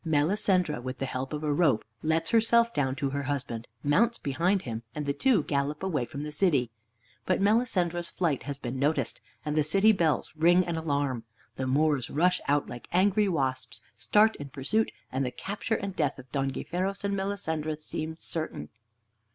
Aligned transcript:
Melisendra, 0.03 0.81
with 0.81 0.97
the 0.97 1.05
help 1.05 1.31
of 1.31 1.43
a 1.43 1.53
rope, 1.53 1.85
lets 2.01 2.31
herself 2.31 2.73
down 2.73 2.95
to 2.95 3.11
her 3.11 3.21
husband, 3.21 3.67
mounts 3.83 4.17
behind 4.17 4.63
him, 4.63 4.81
and 4.95 5.05
the 5.05 5.13
two 5.13 5.43
gallop 5.43 5.83
away 5.83 6.05
from 6.05 6.23
the 6.23 6.31
city. 6.31 6.71
But 7.27 7.39
Melisendra's 7.39 8.09
flight 8.09 8.41
has 8.49 8.57
been 8.57 8.79
noticed, 8.79 9.21
and 9.45 9.55
the 9.55 9.61
city 9.63 9.91
bells 9.91 10.33
ring 10.35 10.65
an 10.65 10.75
alarm. 10.75 11.25
The 11.55 11.67
Moors 11.67 12.09
rush 12.09 12.41
out 12.47 12.67
like 12.67 12.87
angry 12.91 13.29
wasps, 13.29 13.83
start 13.95 14.35
in 14.37 14.49
pursuit, 14.49 14.91
and 15.11 15.23
the 15.23 15.29
capture 15.29 15.75
and 15.75 15.95
death 15.95 16.17
of 16.17 16.31
Don 16.31 16.49
Gayferos 16.49 17.03
and 17.03 17.15
Melisendra 17.15 17.79
seem 17.79 18.15
certain. 18.17 18.69